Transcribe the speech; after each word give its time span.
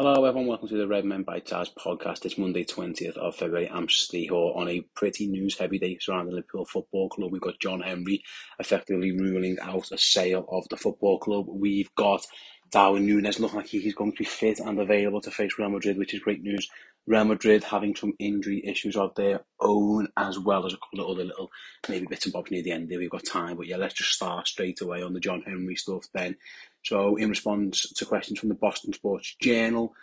Hello 0.00 0.24
everyone, 0.24 0.46
welcome 0.46 0.68
to 0.68 0.76
the 0.76 0.86
Redmen 0.86 1.24
Bitesize 1.24 1.74
podcast. 1.74 2.24
It's 2.24 2.38
Monday 2.38 2.62
20th 2.64 3.16
of 3.16 3.34
February. 3.34 3.68
I'm 3.68 3.88
Steve 3.88 4.30
on 4.30 4.68
a 4.68 4.82
pretty 4.94 5.26
news 5.26 5.58
heavy 5.58 5.80
day 5.80 5.98
surrounding 6.00 6.30
the 6.30 6.36
Liverpool 6.36 6.66
Football 6.66 7.08
Club. 7.08 7.32
We've 7.32 7.40
got 7.40 7.58
John 7.58 7.80
Henry 7.80 8.22
effectively 8.60 9.10
ruling 9.10 9.56
out 9.60 9.90
a 9.90 9.98
sale 9.98 10.46
of 10.52 10.68
the 10.68 10.76
football 10.76 11.18
club. 11.18 11.46
We've 11.48 11.92
got 11.96 12.24
Darwin 12.70 13.08
Núñez 13.08 13.40
looking 13.40 13.56
like 13.56 13.66
he's 13.66 13.92
going 13.92 14.12
to 14.12 14.18
be 14.18 14.24
fit 14.24 14.60
and 14.60 14.78
available 14.78 15.20
to 15.22 15.32
face 15.32 15.58
Real 15.58 15.70
Madrid, 15.70 15.98
which 15.98 16.14
is 16.14 16.20
great 16.20 16.42
news. 16.42 16.68
Real 17.08 17.24
Madrid 17.24 17.64
having 17.64 17.96
some 17.96 18.12
injury 18.18 18.62
issues 18.66 18.94
of 18.94 19.14
their 19.14 19.40
own, 19.60 20.08
as 20.18 20.38
well 20.38 20.66
as 20.66 20.74
a 20.74 20.76
couple 20.76 21.00
of 21.00 21.08
other 21.08 21.24
little 21.24 21.50
maybe 21.88 22.06
bits 22.06 22.26
and 22.26 22.34
bobs 22.34 22.50
near 22.50 22.62
the 22.62 22.70
end 22.70 22.90
there. 22.90 22.98
We've 22.98 23.08
got 23.08 23.24
time, 23.24 23.56
but 23.56 23.66
yeah, 23.66 23.78
let's 23.78 23.94
just 23.94 24.12
start 24.12 24.46
straight 24.46 24.82
away 24.82 25.02
on 25.02 25.14
the 25.14 25.20
John 25.20 25.42
Henry 25.46 25.74
stuff 25.74 26.04
then. 26.12 26.36
So, 26.84 27.16
in 27.16 27.30
response 27.30 27.90
to 27.94 28.04
questions 28.04 28.38
from 28.38 28.50
the 28.50 28.54
Boston 28.54 28.92
Sports 28.92 29.34
Journal, 29.40 29.94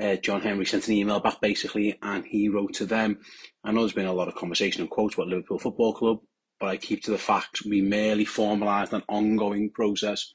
uh, 0.00 0.16
John 0.16 0.40
Henry 0.40 0.64
sent 0.64 0.88
an 0.88 0.94
email 0.94 1.20
back 1.20 1.42
basically, 1.42 1.98
and 2.02 2.24
he 2.24 2.48
wrote 2.48 2.72
to 2.74 2.86
them. 2.86 3.18
I 3.62 3.70
know 3.70 3.80
there's 3.80 3.92
been 3.92 4.06
a 4.06 4.12
lot 4.14 4.28
of 4.28 4.34
conversation 4.34 4.80
and 4.80 4.90
quotes 4.90 5.14
about 5.14 5.28
Liverpool 5.28 5.58
Football 5.58 5.92
Club, 5.92 6.20
but 6.58 6.70
I 6.70 6.78
keep 6.78 7.02
to 7.04 7.10
the 7.10 7.18
facts. 7.18 7.64
We 7.66 7.82
merely 7.82 8.24
formalised 8.24 8.94
an 8.94 9.02
ongoing 9.06 9.70
process. 9.70 10.32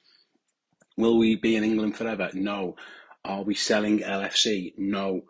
Will 0.96 1.18
we 1.18 1.38
be 1.38 1.56
in 1.56 1.64
England 1.64 1.98
forever? 1.98 2.30
No. 2.34 2.76
Are 3.26 3.42
we 3.42 3.56
selling 3.56 4.00
LFC? 4.00 4.74
No. 4.78 5.24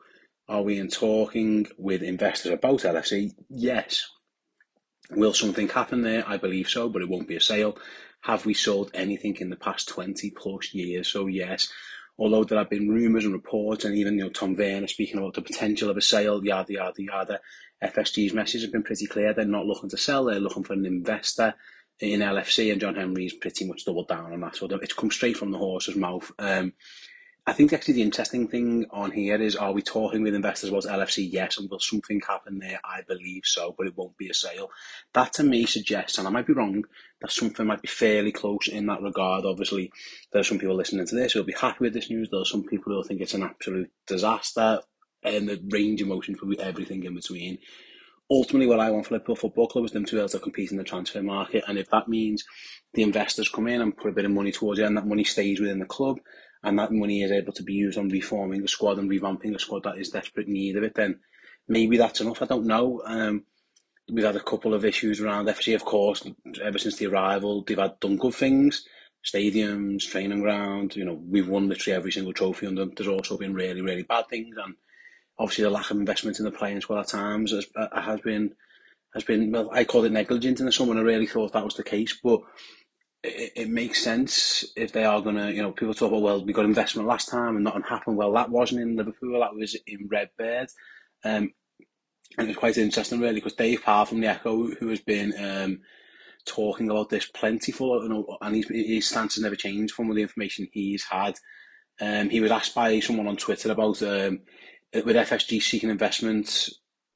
Are 0.49 0.63
we 0.63 0.79
in 0.79 0.87
talking 0.87 1.67
with 1.77 2.01
investors 2.01 2.51
about 2.51 2.79
LFC? 2.79 3.33
Yes. 3.49 4.09
Will 5.11 5.33
something 5.33 5.69
happen 5.69 6.01
there? 6.01 6.27
I 6.27 6.37
believe 6.37 6.67
so, 6.67 6.89
but 6.89 7.03
it 7.03 7.07
won't 7.07 7.27
be 7.27 7.35
a 7.35 7.41
sale. 7.41 7.77
Have 8.21 8.47
we 8.47 8.55
sold 8.55 8.89
anything 8.95 9.37
in 9.39 9.51
the 9.51 9.55
past 9.55 9.87
20 9.89 10.31
plus 10.31 10.73
years? 10.73 11.07
So, 11.07 11.27
yes. 11.27 11.71
Although 12.17 12.45
there 12.45 12.57
have 12.57 12.69
been 12.69 12.89
rumours 12.89 13.25
and 13.25 13.33
reports, 13.33 13.85
and 13.85 13.95
even 13.95 14.17
you 14.17 14.23
know 14.23 14.29
Tom 14.29 14.55
Werner 14.55 14.87
speaking 14.87 15.19
about 15.19 15.35
the 15.35 15.41
potential 15.43 15.89
of 15.89 15.97
a 15.97 16.01
sale, 16.01 16.43
yada 16.43 16.73
yada 16.73 17.01
yada. 17.01 17.39
FSG's 17.81 18.33
message 18.33 18.61
has 18.61 18.71
been 18.71 18.83
pretty 18.83 19.05
clear. 19.05 19.33
They're 19.33 19.45
not 19.45 19.67
looking 19.67 19.89
to 19.91 19.97
sell; 19.97 20.25
they're 20.25 20.39
looking 20.39 20.63
for 20.63 20.73
an 20.73 20.85
investor 20.85 21.53
in 21.99 22.19
LFC, 22.19 22.71
and 22.71 22.81
John 22.81 22.95
Henry's 22.95 23.33
pretty 23.33 23.65
much 23.65 23.85
doubled 23.85 24.09
down 24.09 24.33
on 24.33 24.41
that. 24.41 24.57
So 24.57 24.65
it's 24.65 24.93
come 24.93 25.11
straight 25.11 25.37
from 25.37 25.51
the 25.51 25.57
horse's 25.57 25.95
mouth. 25.95 26.29
Um, 26.37 26.73
I 27.49 27.53
think 27.53 27.73
actually 27.73 27.95
the 27.95 28.03
interesting 28.03 28.47
thing 28.47 28.85
on 28.91 29.09
here 29.09 29.41
is 29.41 29.55
are 29.55 29.71
we 29.71 29.81
talking 29.81 30.21
with 30.21 30.35
investors 30.35 30.69
about 30.69 30.83
LFC? 30.83 31.27
Yes, 31.31 31.57
and 31.57 31.67
will 31.67 31.79
something 31.79 32.21
happen 32.21 32.59
there? 32.59 32.79
I 32.83 33.01
believe 33.01 33.41
so, 33.43 33.73
but 33.75 33.87
it 33.87 33.97
won't 33.97 34.15
be 34.19 34.29
a 34.29 34.35
sale. 34.35 34.69
That 35.13 35.33
to 35.33 35.43
me 35.43 35.65
suggests, 35.65 36.19
and 36.19 36.27
I 36.27 36.29
might 36.29 36.45
be 36.45 36.53
wrong, 36.53 36.83
that 37.21 37.31
something 37.31 37.65
might 37.65 37.81
be 37.81 37.87
fairly 37.87 38.31
close 38.31 38.67
in 38.67 38.85
that 38.85 39.01
regard. 39.01 39.45
Obviously, 39.45 39.91
there 40.31 40.41
are 40.41 40.43
some 40.43 40.59
people 40.59 40.75
listening 40.75 41.07
to 41.07 41.15
this 41.15 41.33
who'll 41.33 41.43
be 41.43 41.53
happy 41.53 41.85
with 41.85 41.93
this 41.95 42.11
news. 42.11 42.29
There 42.29 42.39
are 42.39 42.45
some 42.45 42.65
people 42.65 42.93
who'll 42.93 43.01
think 43.01 43.19
it's 43.19 43.33
an 43.33 43.41
absolute 43.41 43.89
disaster, 44.05 44.81
and 45.23 45.49
the 45.49 45.59
range 45.71 46.01
of 46.01 46.07
emotions 46.07 46.39
will 46.39 46.49
be 46.49 46.59
everything 46.59 47.03
in 47.03 47.15
between. 47.15 47.57
Ultimately, 48.29 48.67
what 48.67 48.79
I 48.79 48.91
want 48.91 49.07
for 49.07 49.15
Liverpool 49.15 49.35
Football 49.35 49.69
Club 49.69 49.85
is 49.85 49.91
them 49.91 50.05
to 50.05 50.13
be 50.13 50.19
able 50.19 50.29
to 50.29 50.37
compete 50.37 50.69
in 50.69 50.77
the 50.77 50.83
transfer 50.83 51.23
market, 51.23 51.63
and 51.67 51.79
if 51.79 51.89
that 51.89 52.07
means 52.07 52.45
the 52.93 53.01
investors 53.01 53.49
come 53.49 53.67
in 53.67 53.81
and 53.81 53.97
put 53.97 54.11
a 54.11 54.13
bit 54.13 54.25
of 54.25 54.31
money 54.31 54.51
towards 54.51 54.79
it, 54.79 54.85
and 54.85 54.95
that 54.97 55.07
money 55.07 55.23
stays 55.23 55.59
within 55.59 55.79
the 55.79 55.85
club, 55.87 56.19
and 56.63 56.77
that 56.77 56.91
money 56.91 57.23
is 57.23 57.31
able 57.31 57.53
to 57.53 57.63
be 57.63 57.73
used 57.73 57.97
on 57.97 58.09
reforming 58.09 58.61
the 58.61 58.67
squad 58.67 58.97
and 58.97 59.09
revamping 59.09 59.55
a 59.55 59.59
squad 59.59 59.83
that 59.83 59.97
is 59.97 60.09
desperate 60.09 60.47
in 60.47 60.53
need 60.53 60.75
of 60.75 60.83
it, 60.83 60.95
then 60.95 61.19
maybe 61.67 61.97
that's 61.97 62.21
enough. 62.21 62.41
I 62.41 62.45
don't 62.45 62.65
know. 62.65 63.01
Um, 63.05 63.43
we've 64.11 64.25
had 64.25 64.35
a 64.35 64.41
couple 64.41 64.73
of 64.73 64.83
issues 64.83 65.21
around 65.21 65.47
FC, 65.47 65.75
of 65.75 65.85
course, 65.85 66.25
ever 66.61 66.77
since 66.77 66.97
the 66.97 67.07
arrival. 67.07 67.63
They've 67.63 67.77
had 67.77 67.99
done 67.99 68.17
good 68.17 68.33
things, 68.33 68.85
stadiums, 69.23 70.09
training 70.09 70.41
ground. 70.41 70.95
You 70.95 71.05
know, 71.05 71.13
we've 71.13 71.47
won 71.47 71.69
literally 71.69 71.95
every 71.95 72.11
single 72.11 72.33
trophy 72.33 72.67
under 72.67 72.81
them. 72.81 72.93
There's 72.95 73.07
also 73.07 73.37
been 73.37 73.53
really, 73.53 73.81
really 73.81 74.03
bad 74.03 74.27
things, 74.27 74.55
and 74.61 74.75
obviously 75.37 75.63
the 75.63 75.69
lack 75.69 75.91
of 75.91 75.97
investment 75.97 76.39
in 76.39 76.45
the 76.45 76.51
playing 76.51 76.81
squad 76.81 77.01
at 77.01 77.07
times 77.07 77.51
has, 77.51 77.67
uh, 77.75 78.01
has 78.01 78.19
been 78.21 78.55
has 79.13 79.23
been. 79.23 79.51
Well, 79.51 79.69
I 79.71 79.85
called 79.85 80.05
it 80.05 80.11
negligent 80.11 80.59
in 80.59 80.65
the 80.65 80.71
summer, 80.71 80.91
and 80.91 80.99
I 80.99 81.03
really 81.03 81.27
thought 81.27 81.53
that 81.53 81.65
was 81.65 81.75
the 81.75 81.83
case, 81.83 82.19
but 82.21 82.41
it, 83.23 83.53
it 83.55 83.69
makes 83.69 84.03
sense 84.03 84.65
if 84.75 84.91
they 84.91 85.03
are 85.03 85.21
going 85.21 85.35
to, 85.35 85.51
you 85.51 85.61
know, 85.61 85.71
people 85.71 85.93
talk 85.93 86.11
about, 86.11 86.21
well, 86.21 86.45
we 86.45 86.53
got 86.53 86.65
investment 86.65 87.07
last 87.07 87.29
time 87.29 87.55
and 87.55 87.63
nothing 87.63 87.83
happened. 87.83 88.17
Well, 88.17 88.33
that 88.33 88.49
wasn't 88.49 88.81
in 88.81 88.95
Liverpool, 88.95 89.39
that 89.39 89.55
was 89.55 89.75
in 89.87 90.07
Redbird. 90.09 90.69
Um, 91.23 91.53
and 92.37 92.47
it 92.47 92.47
was 92.47 92.57
quite 92.57 92.77
interesting, 92.77 93.19
really, 93.19 93.35
because 93.35 93.53
Dave 93.53 93.83
Parr 93.83 94.05
from 94.05 94.21
the 94.21 94.27
Echo, 94.27 94.67
who 94.67 94.87
has 94.89 95.01
been 95.01 95.33
um, 95.39 95.79
talking 96.45 96.89
about 96.89 97.09
this 97.09 97.25
plentiful, 97.25 98.01
you 98.03 98.09
know, 98.09 98.37
and 98.41 98.55
his, 98.55 98.67
his 98.67 99.07
stance 99.07 99.35
has 99.35 99.43
never 99.43 99.55
changed 99.55 99.93
from 99.93 100.13
the 100.13 100.21
information 100.21 100.67
he's 100.71 101.03
had. 101.03 101.35
Um, 101.99 102.29
he 102.29 102.39
was 102.39 102.51
asked 102.51 102.75
by 102.75 102.99
someone 102.99 103.27
on 103.27 103.35
Twitter 103.35 103.71
about 103.71 104.01
um, 104.03 104.41
with 104.93 105.15
FSG 105.15 105.61
seeking 105.61 105.89
investment 105.89 106.69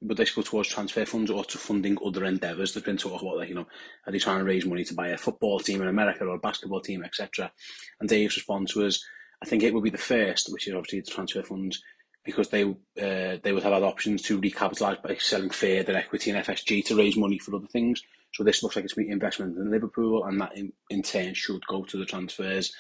would 0.04 0.18
they 0.18 0.26
go 0.26 0.42
towards 0.42 0.70
transfer 0.70 1.06
funds 1.06 1.32
or 1.32 1.44
to 1.46 1.58
funding 1.58 1.98
other 2.06 2.26
endeavours? 2.26 2.74
There's 2.74 2.84
been 2.84 2.98
talk 2.98 3.22
about, 3.22 3.38
like, 3.38 3.50
you 3.50 3.56
know, 3.56 3.68
are 4.06 4.12
they 4.12 4.20
trying 4.20 4.40
to 4.40 4.44
raise 4.44 4.66
money 4.66 4.84
to 4.84 4.94
buy 4.94 5.10
a 5.10 5.18
football 5.18 5.60
team 5.60 5.82
in 5.82 5.88
America 5.88 6.26
or 6.26 6.36
a 6.36 6.40
basketball 6.40 6.82
team, 6.82 7.04
etc. 7.04 7.52
And 8.00 8.10
Dave's 8.10 8.36
response 8.36 8.76
was, 8.76 9.04
I 9.42 9.46
think 9.46 9.64
it 9.64 9.74
would 9.74 9.84
be 9.84 9.90
the 9.90 9.98
first, 9.98 10.52
which 10.52 10.68
is 10.68 10.74
obviously 10.74 11.02
the 11.02 11.12
transfer 11.12 11.44
funds, 11.44 11.82
because 12.24 12.50
they 12.50 12.64
uh, 12.64 13.38
they 13.44 13.52
would 13.52 13.64
have 13.64 13.74
had 13.74 13.84
options 13.84 14.22
to 14.24 14.40
recapitalise 14.40 15.02
by 15.02 15.16
selling 15.16 15.50
fair 15.50 15.84
further 15.84 15.98
equity 15.98 16.32
in 16.32 16.38
FSG 16.38 16.86
to 16.86 16.96
raise 16.96 17.18
money 17.18 17.38
for 17.38 17.56
other 17.56 17.68
things. 17.68 18.02
So 18.34 18.44
this 18.44 18.64
looks 18.64 18.76
like 18.76 18.86
it's 18.86 18.98
investment 18.98 19.58
in 19.58 19.70
Liverpool, 19.70 20.24
and 20.24 20.40
that 20.42 20.58
in, 20.58 20.74
in 20.90 21.04
turn 21.04 21.34
should 21.34 21.66
go 21.68 21.84
to 21.84 21.98
the 21.98 22.06
transfers. 22.06 22.74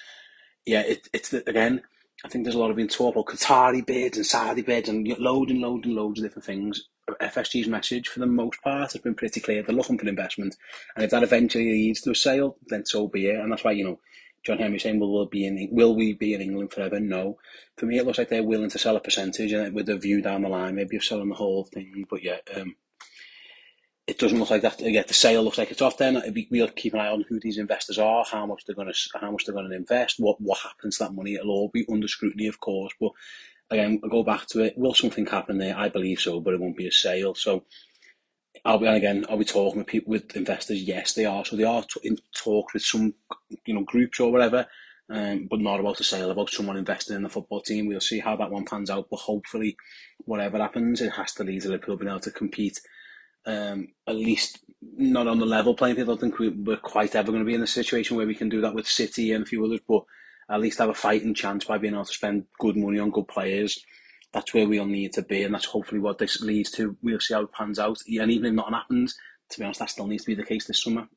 Yeah, 0.66 0.82
it, 0.82 1.10
it's 1.14 1.34
again. 1.34 1.82
I 2.24 2.30
think 2.30 2.46
there's 2.46 2.56
a 2.56 2.60
lot 2.60 2.70
of 2.70 2.78
being 2.78 2.88
talk 2.88 3.16
about 3.16 3.26
Qatari 3.26 3.86
bids 3.86 4.18
and 4.18 4.26
Saudi 4.26 4.62
bids 4.62 4.88
and 4.88 5.06
load 5.20 5.50
and 5.50 5.60
load 5.60 5.86
and 5.86 5.94
loads 5.94 6.20
of 6.20 6.26
different 6.26 6.46
things. 6.46 6.88
FSG's 7.20 7.68
message, 7.68 8.08
for 8.08 8.20
the 8.22 8.26
most 8.26 8.62
part, 8.62 8.94
has 8.94 9.02
been 9.02 9.14
pretty 9.14 9.42
clear. 9.42 9.62
They're 9.62 9.76
looking 9.76 9.98
for 10.00 10.08
investment, 10.08 10.56
and 10.96 11.04
if 11.04 11.12
that 11.12 11.24
eventually 11.24 11.66
leads 11.66 12.00
to 12.02 12.12
a 12.12 12.16
sale, 12.16 12.56
then 12.68 12.86
so 12.86 13.08
be 13.10 13.28
it. 13.28 13.40
And 13.40 13.52
that's 13.52 13.66
why 13.66 13.72
you 13.72 13.84
know 13.84 14.00
John 14.46 14.60
Henry 14.60 14.80
saying, 14.80 15.00
"Will 15.00 15.20
we 15.20 15.30
be 15.30 15.46
in? 15.46 15.68
Will 15.72 15.96
we 15.96 16.14
be 16.14 16.34
in 16.34 16.42
England 16.42 16.72
forever?" 16.72 17.02
No. 17.02 17.40
For 17.78 17.86
me, 17.88 17.98
it 17.98 18.06
looks 18.06 18.20
like 18.20 18.30
they're 18.30 18.42
willing 18.42 18.70
to 18.70 18.80
sell 18.80 18.96
a 18.96 19.02
percentage, 19.02 19.52
and 19.52 19.76
with 19.76 19.90
a 19.90 19.98
view 19.98 20.22
down 20.22 20.44
the 20.44 20.50
line, 20.50 20.76
maybe 20.76 20.96
of 20.96 21.04
selling 21.04 21.30
the 21.30 21.36
whole 21.36 21.66
thing. 21.66 22.06
But 22.10 22.24
yeah, 22.24 22.38
um, 22.56 22.78
it 24.06 24.20
doesn't 24.20 24.38
look 24.38 24.50
like 24.50 24.64
that. 24.64 24.82
Yeah, 24.82 25.04
the 25.08 25.14
sale 25.14 25.44
looks 25.44 25.58
like 25.58 25.72
it's 25.72 25.82
off. 25.82 25.98
Then 25.98 26.22
we'll 26.52 26.68
keep 26.70 26.94
an 26.94 27.00
eye 27.00 27.08
on 27.08 27.26
who 27.28 27.40
these 27.40 27.58
investors 27.58 27.98
are, 27.98 28.26
how 28.30 28.46
much 28.46 28.66
they're 28.66 28.76
going 28.76 28.92
to, 28.92 29.20
how 29.20 29.32
much 29.32 29.46
they're 29.46 29.56
going 29.56 29.70
to 29.70 29.76
invest, 29.76 30.20
what 30.20 30.42
what 30.42 30.60
happens 30.60 30.98
to 30.98 31.06
that 31.06 31.14
money. 31.14 31.36
It'll 31.36 31.52
all 31.52 31.70
be 31.74 31.86
under 31.90 32.08
scrutiny, 32.08 32.48
of 32.48 32.60
course, 32.60 32.94
but 33.00 33.12
again, 33.70 34.02
I'll 34.04 34.10
go 34.10 34.24
back 34.24 34.48
to 34.48 34.62
it. 34.62 34.78
Will 34.78 34.94
something 34.94 35.26
happen 35.26 35.58
there? 35.58 35.78
I 35.78 35.90
believe 35.90 36.20
so, 36.20 36.42
but 36.42 36.54
it 36.54 36.60
won't 36.60 36.78
be 36.78 36.88
a 36.88 36.92
sale. 36.92 37.34
So 37.36 37.64
I'll 38.66 38.78
be, 38.78 38.88
and 38.88 38.98
again, 38.98 39.26
I'll 39.30 39.38
be 39.38 39.46
talking 39.46 39.80
with 39.80 39.88
people, 39.88 40.12
with 40.12 40.36
investors. 40.36 40.84
Yes, 40.84 41.14
they 41.14 41.26
are. 41.26 41.46
So 41.46 41.56
they 41.56 41.64
are 41.64 41.84
in 42.04 42.18
talks 42.36 42.74
with 42.74 42.84
some, 42.84 43.14
you 43.66 43.74
know, 43.74 43.84
groups 43.84 44.20
or 44.20 44.32
whatever, 44.32 44.68
um, 45.10 45.48
but 45.50 45.60
not 45.60 45.80
about 45.80 46.00
a 46.02 46.04
sale, 46.04 46.30
about 46.30 46.50
someone 46.50 46.78
investing 46.78 47.16
in 47.16 47.24
the 47.24 47.30
football 47.30 47.62
team. 47.62 47.88
We'll 47.88 48.02
see 48.02 48.20
how 48.20 48.36
that 48.36 48.52
one 48.52 48.66
pans 48.66 48.90
out. 48.90 49.08
But 49.10 49.22
hopefully, 49.22 49.78
whatever 50.20 50.58
happens, 50.60 51.02
it 51.02 51.14
has 51.14 51.34
to 51.36 51.44
lead 51.44 51.62
to 51.62 51.70
Liverpool 51.70 51.98
being 51.98 52.10
able 52.10 52.20
to 52.22 52.32
compete. 52.32 52.80
Um, 53.46 53.90
at 54.08 54.16
least 54.16 54.60
not 54.82 55.28
on 55.28 55.40
the 55.40 55.46
level 55.46 55.76
playing 55.76 55.96
field. 55.96 56.10
I 56.10 56.12
don't 56.12 56.20
think 56.20 56.40
we, 56.40 56.50
we're 56.50 56.78
quite 56.78 57.16
ever 57.16 57.32
going 57.32 57.44
to 57.44 57.48
be 57.48 57.56
in 57.56 57.64
a 57.64 57.68
situation 57.68 58.18
where 58.18 58.28
we 58.28 58.36
can 58.36 58.50
do 58.50 58.62
that 58.62 58.74
with 58.74 58.88
City 58.88 59.32
and 59.32 59.44
a 59.44 59.48
few 59.48 59.66
others. 59.66 59.82
But 59.88 60.04
at 60.50 60.62
least 60.62 60.80
have 60.80 60.90
a 60.90 60.94
fighting 60.94 61.34
chance 61.34 61.66
by 61.66 61.78
being 61.78 61.94
able 61.94 62.06
to 62.06 62.14
spend 62.14 62.46
good 62.60 62.76
money 62.76 63.00
on 63.00 63.12
good 63.12 63.28
players. 63.28 63.84
That's 64.34 64.54
where 64.54 64.68
we'll 64.68 64.86
need 64.86 65.14
to 65.14 65.22
be, 65.22 65.44
and 65.44 65.54
that's 65.54 65.66
hopefully 65.66 66.02
what 66.02 66.18
this 66.18 66.42
leads 66.42 66.72
to. 66.72 66.98
We'll 67.04 67.20
see 67.20 67.36
how 67.36 67.42
it 67.42 67.52
pans 67.52 67.80
out. 67.80 68.00
And 68.08 68.32
even 68.32 68.46
if 68.48 68.54
nothing 68.54 68.74
happens, 68.74 69.16
to 69.50 69.60
be 69.60 69.66
honest, 69.66 69.80
that 69.80 69.92
still 69.92 70.08
needs 70.08 70.24
to 70.24 70.32
be 70.32 70.36
the 70.36 70.44
case 70.44 70.66
this 70.66 70.82
summer. 70.82 71.08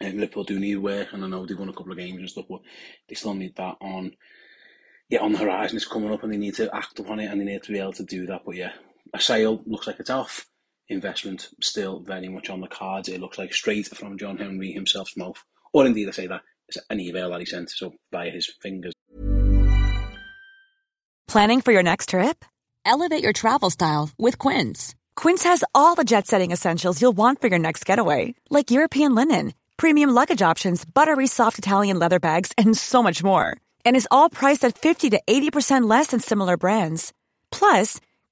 And 0.00 0.18
Liverpool 0.18 0.44
do 0.44 0.58
need 0.58 0.76
work, 0.76 1.12
and 1.12 1.24
I 1.24 1.28
know 1.28 1.46
they've 1.46 1.58
won 1.58 1.68
a 1.68 1.72
couple 1.72 1.92
of 1.92 1.98
games 1.98 2.18
and 2.18 2.30
stuff, 2.30 2.46
but 2.48 2.62
they 3.08 3.14
still 3.14 3.34
need 3.34 3.54
that 3.56 3.76
on. 3.80 4.16
Yeah, 5.08 5.20
on 5.20 5.32
the 5.32 5.38
horizon, 5.38 5.76
it's 5.76 5.86
coming 5.86 6.12
up, 6.12 6.22
and 6.22 6.32
they 6.32 6.38
need 6.38 6.54
to 6.54 6.74
act 6.74 6.98
upon 6.98 7.20
it, 7.20 7.26
and 7.26 7.40
they 7.40 7.44
need 7.44 7.62
to 7.62 7.72
be 7.72 7.78
able 7.78 7.92
to 7.92 8.02
do 8.02 8.26
that. 8.26 8.42
But 8.46 8.56
yeah, 8.56 8.72
a 9.12 9.20
sale 9.20 9.62
looks 9.66 9.86
like 9.86 10.00
it's 10.00 10.10
off. 10.10 10.46
Investment 10.92 11.48
still 11.60 12.00
very 12.00 12.28
much 12.28 12.50
on 12.50 12.60
the 12.60 12.68
cards. 12.68 13.08
It 13.08 13.20
looks 13.20 13.38
like 13.38 13.52
straight 13.52 13.88
from 13.88 14.18
John 14.18 14.36
Henry 14.36 14.72
himself's 14.72 15.16
mouth, 15.16 15.42
or 15.72 15.86
indeed, 15.86 16.08
I 16.08 16.12
say 16.12 16.26
that 16.26 16.42
it's 16.68 16.78
an 16.90 17.00
email 17.00 17.30
that 17.30 17.40
he 17.40 17.46
sent 17.46 17.70
so 17.70 17.94
via 18.12 18.30
his 18.30 18.46
fingers. 18.60 18.92
Planning 21.26 21.62
for 21.62 21.72
your 21.72 21.82
next 21.82 22.10
trip? 22.10 22.44
Elevate 22.84 23.22
your 23.22 23.32
travel 23.32 23.70
style 23.70 24.10
with 24.18 24.38
Quince. 24.38 24.94
Quince 25.16 25.44
has 25.44 25.64
all 25.74 25.94
the 25.94 26.04
jet-setting 26.04 26.52
essentials 26.52 27.00
you'll 27.00 27.12
want 27.12 27.40
for 27.40 27.48
your 27.48 27.58
next 27.58 27.86
getaway, 27.86 28.34
like 28.50 28.70
European 28.70 29.14
linen, 29.14 29.54
premium 29.76 30.10
luggage 30.10 30.42
options, 30.42 30.84
buttery 30.84 31.26
soft 31.26 31.58
Italian 31.58 31.98
leather 31.98 32.20
bags, 32.20 32.52
and 32.58 32.76
so 32.76 33.02
much 33.02 33.24
more. 33.24 33.56
And 33.84 33.96
is 33.96 34.08
all 34.10 34.28
priced 34.28 34.64
at 34.64 34.78
fifty 34.78 35.10
to 35.10 35.20
eighty 35.26 35.50
percent 35.50 35.88
less 35.88 36.08
than 36.08 36.20
similar 36.20 36.56
brands. 36.56 37.12
Plus. 37.50 37.98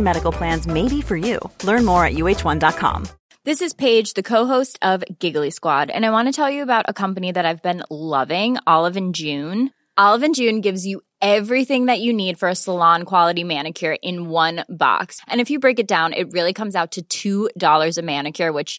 Medical 0.00 0.32
Plans 0.32 0.66
may 0.66 0.88
be 0.88 1.00
for 1.00 1.16
you. 1.16 1.38
Learn 1.64 1.84
more 1.84 2.04
at 2.04 2.14
uh1.com. 2.14 3.08
This 3.44 3.62
is 3.62 3.72
Paige, 3.72 4.12
the 4.14 4.22
co-host 4.22 4.78
of 4.82 5.02
Giggly 5.18 5.50
Squad, 5.50 5.88
and 5.88 6.04
I 6.04 6.10
want 6.10 6.28
to 6.28 6.32
tell 6.32 6.50
you 6.50 6.62
about 6.62 6.84
a 6.88 6.92
company 6.92 7.32
that 7.32 7.46
I've 7.46 7.62
been 7.62 7.82
loving, 7.88 8.58
Olive 8.66 8.98
and 8.98 9.14
June. 9.14 9.70
Olive 9.96 10.22
and 10.22 10.34
June 10.34 10.60
gives 10.60 10.86
you 10.86 11.00
everything 11.22 11.86
that 11.86 12.00
you 12.00 12.12
need 12.12 12.38
for 12.38 12.48
a 12.48 12.54
salon 12.54 13.04
quality 13.04 13.44
manicure 13.44 13.96
in 14.02 14.28
one 14.28 14.64
box. 14.68 15.20
And 15.26 15.40
if 15.40 15.50
you 15.50 15.58
break 15.58 15.78
it 15.78 15.88
down, 15.88 16.12
it 16.12 16.32
really 16.32 16.52
comes 16.52 16.74
out 16.76 16.98
to 17.10 17.48
$2 17.54 17.98
a 17.98 18.02
manicure, 18.02 18.52
which 18.52 18.78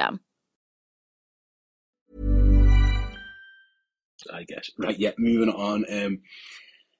I 4.31 4.43
guess. 4.43 4.69
Right, 4.77 4.97
yeah, 4.97 5.11
moving 5.17 5.49
on. 5.49 5.85
Um, 5.91 6.19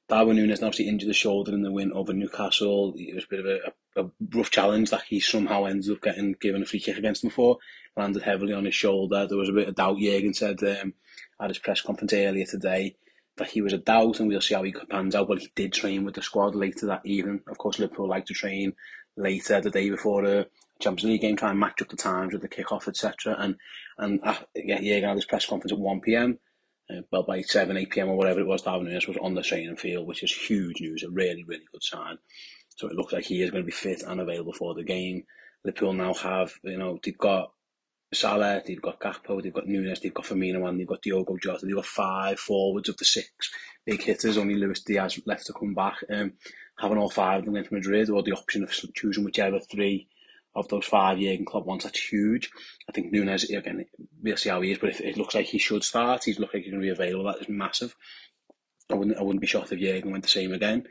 Darwin 0.09 0.37
Núñez 0.37 0.63
obviously 0.63 0.87
injured 0.87 1.09
the 1.09 1.13
shoulder 1.13 1.53
in 1.53 1.61
the 1.61 1.71
win 1.71 1.93
over 1.93 2.13
Newcastle. 2.13 2.93
It 2.97 3.15
was 3.15 3.23
a 3.23 3.27
bit 3.29 3.39
of 3.39 3.45
a, 3.45 4.01
a, 4.01 4.11
rough 4.33 4.51
challenge 4.51 4.89
that 4.89 5.03
he 5.07 5.19
somehow 5.19 5.65
ends 5.65 5.89
up 5.89 6.01
getting 6.01 6.35
given 6.41 6.63
a 6.63 6.65
free 6.65 6.79
kick 6.79 6.97
against 6.97 7.23
him 7.23 7.29
for. 7.29 7.59
Landed 7.95 8.23
heavily 8.23 8.53
on 8.53 8.65
his 8.65 8.75
shoulder. 8.75 9.25
There 9.25 9.37
was 9.37 9.49
a 9.49 9.53
bit 9.53 9.67
of 9.67 9.75
doubt. 9.75 9.99
Jurgen 9.99 10.33
said 10.33 10.61
um, 10.63 10.93
at 11.39 11.49
his 11.49 11.59
press 11.59 11.81
conference 11.81 12.13
earlier 12.13 12.45
today 12.45 12.95
that 13.37 13.49
he 13.49 13.61
was 13.61 13.73
a 13.73 13.77
doubt 13.77 14.19
and 14.19 14.27
we'll 14.27 14.41
see 14.41 14.53
how 14.55 14.63
he 14.63 14.73
pans 14.89 15.15
out. 15.15 15.27
But 15.27 15.39
he 15.39 15.51
did 15.55 15.73
train 15.73 16.03
with 16.03 16.15
the 16.15 16.21
squad 16.21 16.55
later 16.55 16.87
that 16.87 17.05
evening. 17.05 17.41
Of 17.47 17.57
course, 17.57 17.79
Liverpool 17.79 18.09
like 18.09 18.25
to 18.25 18.33
train 18.33 18.73
later 19.15 19.61
the 19.61 19.69
day 19.69 19.89
before 19.89 20.25
a 20.25 20.45
Champions 20.81 21.09
League 21.09 21.21
game, 21.21 21.35
try 21.35 21.51
and 21.51 21.59
match 21.59 21.81
up 21.81 21.89
the 21.89 21.95
times 21.95 22.33
with 22.33 22.41
the 22.41 22.47
kick-off, 22.47 22.87
etc. 22.87 23.35
And 23.37 23.55
and 23.97 24.19
uh, 24.23 24.35
yeah, 24.55 24.79
Jurgen 24.79 25.09
had 25.09 25.17
his 25.17 25.25
press 25.25 25.45
conference 25.45 25.71
at 25.71 25.79
1pm. 25.79 26.37
Uh, 26.89 27.01
well, 27.11 27.23
by 27.23 27.41
7, 27.41 27.77
8 27.77 27.89
pm 27.89 28.09
or 28.09 28.17
whatever 28.17 28.41
it 28.41 28.47
was, 28.47 28.63
Darwin 28.63 28.93
was 29.07 29.17
on 29.21 29.35
the 29.35 29.41
training 29.41 29.77
field, 29.77 30.07
which 30.07 30.23
is 30.23 30.33
huge 30.33 30.81
news, 30.81 31.03
a 31.03 31.09
really, 31.09 31.43
really 31.47 31.63
good 31.71 31.83
sign. 31.83 32.17
So 32.75 32.87
it 32.87 32.95
looks 32.95 33.13
like 33.13 33.25
he 33.25 33.41
is 33.41 33.51
going 33.51 33.63
to 33.63 33.67
be 33.67 33.71
fit 33.71 34.03
and 34.03 34.19
available 34.19 34.53
for 34.53 34.73
the 34.73 34.83
game. 34.83 35.23
Liverpool 35.63 35.93
now 35.93 36.13
have, 36.15 36.53
you 36.63 36.77
know, 36.77 36.99
they've 37.03 37.17
got 37.17 37.51
Salah, 38.13 38.61
they've 38.65 38.81
got 38.81 38.99
Gakpo, 38.99 39.41
they've 39.41 39.53
got 39.53 39.67
Núñez, 39.67 40.01
they've 40.01 40.13
got 40.13 40.25
Firmino, 40.25 40.67
and 40.67 40.79
they've 40.79 40.87
got 40.87 41.01
Diogo 41.01 41.37
Jota. 41.37 41.65
They've 41.65 41.75
got 41.75 41.85
five 41.85 42.39
forwards 42.39 42.89
of 42.89 42.97
the 42.97 43.05
six 43.05 43.29
big 43.85 44.01
hitters. 44.01 44.37
Only 44.37 44.55
Luis 44.55 44.81
Diaz 44.81 45.19
left 45.25 45.45
to 45.45 45.53
come 45.53 45.73
back. 45.73 45.97
Um, 46.09 46.33
having 46.77 46.97
all 46.97 47.09
five 47.09 47.39
of 47.39 47.45
them 47.45 47.55
into 47.55 47.73
Madrid, 47.73 48.09
or 48.09 48.21
the 48.23 48.33
option 48.33 48.63
of 48.63 48.71
choosing 48.95 49.23
whichever 49.23 49.59
three 49.59 50.07
of 50.55 50.67
those 50.67 50.85
five 50.85 51.19
Jurgen 51.19 51.45
Klopp 51.45 51.65
ones, 51.65 51.83
that's 51.83 51.99
huge. 51.99 52.49
I 52.89 52.91
think 52.91 53.13
Núñez, 53.13 53.49
again, 53.55 53.85
we'll 54.21 54.37
see 54.37 54.49
how 54.49 54.61
he 54.61 54.71
is, 54.71 54.79
but 54.79 54.89
if 54.89 55.01
it 55.01 55.17
looks 55.17 55.35
like 55.35 55.45
he 55.45 55.57
should 55.57 55.83
start, 55.83 56.23
he's 56.23 56.39
looking 56.39 56.59
like 56.59 56.63
he's 56.65 56.73
going 56.73 56.81
to 56.81 56.85
be 56.85 56.91
available, 56.91 57.25
that 57.25 57.41
is 57.41 57.49
massive. 57.49 57.95
I 58.89 58.95
wouldn't, 58.95 59.17
I 59.17 59.23
wouldn't 59.23 59.41
be 59.41 59.47
shocked 59.47 59.71
if 59.71 59.79
Jurgen 59.79 60.11
went 60.11 60.23
the 60.23 60.29
same 60.29 60.53
again. 60.53 60.87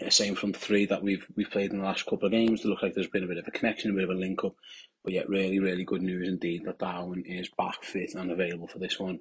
Uh, 0.00 0.10
same 0.10 0.34
from 0.34 0.50
the 0.50 0.58
three 0.58 0.86
that 0.86 1.04
we've 1.04 1.24
we've 1.36 1.50
played 1.50 1.70
in 1.70 1.78
the 1.78 1.84
last 1.84 2.04
couple 2.04 2.26
of 2.26 2.32
games. 2.32 2.64
It 2.64 2.66
looks 2.66 2.82
like 2.82 2.94
there's 2.94 3.06
been 3.06 3.22
a 3.22 3.28
bit 3.28 3.38
of 3.38 3.46
a 3.46 3.52
connection, 3.52 3.92
a 3.92 3.94
bit 3.94 4.04
of 4.04 4.10
a 4.10 4.14
link 4.14 4.42
up. 4.42 4.56
But 5.04 5.12
yet, 5.12 5.28
really, 5.28 5.60
really 5.60 5.84
good 5.84 6.02
news 6.02 6.26
indeed 6.26 6.64
that 6.64 6.80
Darwin 6.80 7.24
is 7.24 7.48
back 7.56 7.84
fit 7.84 8.14
and 8.14 8.32
available 8.32 8.66
for 8.66 8.80
this 8.80 8.98
one 8.98 9.20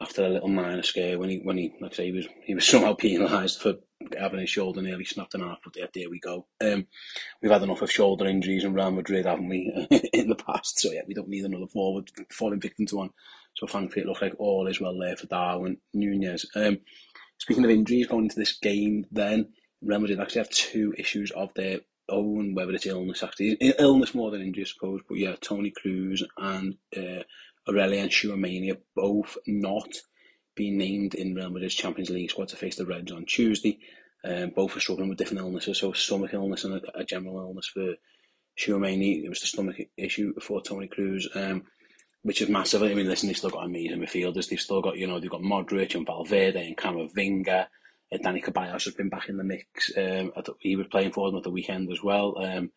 after 0.00 0.24
a 0.24 0.28
little 0.28 0.48
minor 0.48 0.82
scare 0.82 1.18
when 1.18 1.30
he 1.30 1.38
when 1.38 1.56
he 1.56 1.72
like 1.80 1.92
I 1.92 1.96
say 1.96 2.06
he 2.06 2.12
was 2.12 2.26
he 2.44 2.54
was 2.54 2.66
somehow 2.68 2.94
penalised 2.94 3.60
for 3.60 3.74
having 4.18 4.40
his 4.40 4.50
shoulder 4.50 4.82
nearly 4.82 5.04
snapped 5.04 5.34
in 5.34 5.40
half. 5.40 5.58
But 5.64 5.74
there 5.94 6.10
we 6.10 6.20
go. 6.20 6.46
Um, 6.62 6.86
we've 7.40 7.52
had 7.52 7.62
enough 7.62 7.82
of 7.82 7.90
shoulder 7.90 8.26
injuries 8.26 8.64
in 8.64 8.74
Real 8.74 8.90
Madrid, 8.90 9.26
haven't 9.26 9.48
we, 9.48 9.72
in 10.12 10.28
the 10.28 10.34
past? 10.34 10.78
So 10.78 10.92
yeah, 10.92 11.02
we 11.06 11.14
don't 11.14 11.28
need 11.28 11.44
another 11.44 11.66
forward 11.66 12.10
falling 12.30 12.60
victim 12.60 12.86
to 12.86 12.96
one. 12.96 13.10
So 13.54 13.66
thankfully, 13.66 14.04
it 14.04 14.08
looks 14.08 14.22
like 14.22 14.34
all 14.38 14.66
is 14.66 14.80
well 14.80 14.98
there 14.98 15.16
for 15.16 15.26
Darwin 15.26 15.78
Núñez. 15.94 16.44
Um, 16.56 16.78
speaking 17.38 17.64
of 17.64 17.70
injuries, 17.70 18.08
going 18.08 18.24
into 18.24 18.38
this 18.38 18.58
game, 18.58 19.06
then 19.12 19.52
Real 19.80 20.00
Madrid 20.00 20.20
actually 20.20 20.40
have 20.40 20.50
two 20.50 20.94
issues 20.98 21.30
of 21.30 21.54
their 21.54 21.80
own, 22.08 22.54
whether 22.54 22.72
it's 22.72 22.86
illness 22.86 23.22
actually, 23.22 23.52
illness 23.78 24.14
more 24.14 24.30
than 24.30 24.42
injury, 24.42 24.64
I 24.64 24.66
suppose. 24.66 25.00
But 25.08 25.18
yeah, 25.18 25.36
Toni 25.40 25.72
Kroos 25.72 26.22
and 26.36 26.74
uh, 26.96 27.22
Aurelien 27.68 28.32
and 28.32 28.70
are 28.70 28.80
both 28.94 29.38
not 29.46 29.88
being 30.54 30.78
named 30.78 31.14
in 31.14 31.34
Real 31.34 31.50
Madrid's 31.50 31.74
Champions 31.74 32.10
League 32.10 32.30
squad 32.30 32.48
to 32.48 32.56
face 32.56 32.76
the 32.76 32.86
Reds 32.86 33.12
on 33.12 33.24
Tuesday. 33.24 33.78
Um, 34.24 34.50
both 34.50 34.76
are 34.76 34.80
struggling 34.80 35.08
with 35.08 35.18
different 35.18 35.40
illnesses, 35.40 35.78
so 35.78 35.92
stomach 35.92 36.32
illness 36.32 36.64
and 36.64 36.74
a, 36.74 36.98
a 36.98 37.04
general 37.04 37.38
illness 37.38 37.66
for 37.66 37.94
Tchouameni. 38.58 39.24
It 39.24 39.28
was 39.28 39.40
the 39.40 39.46
stomach 39.46 39.76
issue 39.96 40.32
for 40.40 40.62
Toni 40.62 40.88
Kroos, 40.88 41.24
um, 41.36 41.64
which 42.22 42.40
is 42.40 42.48
massive. 42.48 42.82
I 42.82 42.94
mean, 42.94 43.08
listen, 43.08 43.26
they've 43.26 43.36
still 43.36 43.50
got 43.50 43.66
amazing 43.66 44.00
midfielders. 44.00 44.48
They've 44.48 44.60
still 44.60 44.80
got, 44.80 44.96
you 44.96 45.06
know, 45.06 45.20
they've 45.20 45.30
got 45.30 45.42
Modric 45.42 45.94
and 45.94 46.06
Valverde 46.06 46.66
and 46.66 46.76
Camavinga. 46.76 47.66
Uh, 48.12 48.18
Dani 48.18 48.42
Ceballos 48.42 48.84
has 48.84 48.94
been 48.94 49.10
back 49.10 49.28
in 49.28 49.36
the 49.36 49.44
mix. 49.44 49.90
Um, 49.96 50.32
he 50.60 50.76
was 50.76 50.86
playing 50.86 51.12
for 51.12 51.28
them 51.28 51.38
at 51.38 51.42
the 51.42 51.50
weekend 51.50 51.90
as 51.90 52.02
well. 52.02 52.38
Um, 52.38 52.70